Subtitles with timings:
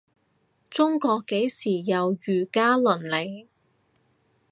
[0.67, 3.47] 中國幾時有儒家倫理